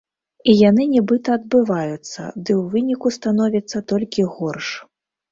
І 0.51 0.53
яны 0.59 0.83
нібыта 0.93 1.33
адбываюцца, 1.39 2.21
ды 2.43 2.51
ў 2.53 2.61
выніку 2.75 3.11
становіцца 3.17 3.77
толькі 3.93 4.27
горш. 4.39 4.71